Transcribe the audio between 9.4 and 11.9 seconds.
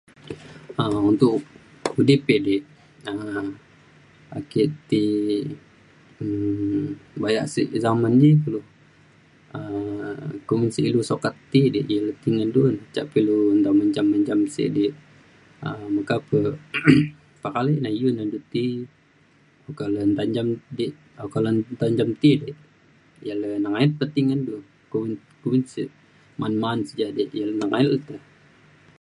um kumin si ilu sukat ti de